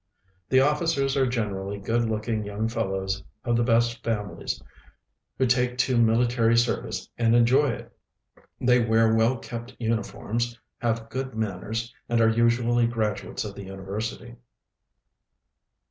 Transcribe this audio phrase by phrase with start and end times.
[0.49, 4.59] The officers are generally good looking young fellows of the Ijest families,
[5.37, 7.95] who take to military service and enjoy it.
[8.59, 14.37] They wear well kept uniforms, have good manners, and are usually graduates of the university.